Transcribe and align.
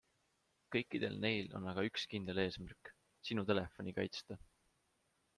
Kõikidel 0.75 1.17
neil 1.25 1.51
on 1.59 1.67
aga 1.73 1.83
üks 1.89 2.05
kindel 2.13 2.41
eesmärk- 2.43 2.91
Sinu 3.29 3.43
telefoni 3.51 3.93
kaitsta. 3.99 4.39